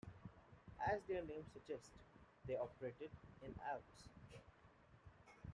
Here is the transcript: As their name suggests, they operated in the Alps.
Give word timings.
As 0.91 0.99
their 1.07 1.23
name 1.23 1.45
suggests, 1.53 1.91
they 2.47 2.55
operated 2.55 3.11
in 3.43 3.53
the 3.53 3.61
Alps. 3.71 4.09